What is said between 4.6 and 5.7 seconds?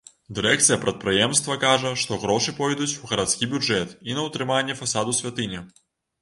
фасаду святыні.